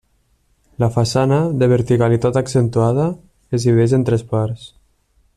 La 0.83 0.87
façana, 0.95 1.37
de 1.63 1.67
verticalitat 1.73 2.39
accentuada, 2.41 3.05
es 3.59 3.67
divideix 3.69 3.95
en 3.99 4.07
tres 4.09 4.25
parts. 4.33 4.65